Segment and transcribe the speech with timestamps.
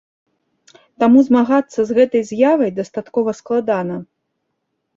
[1.03, 4.03] Таму змагацца з гэтай з'явай дастаткова складана.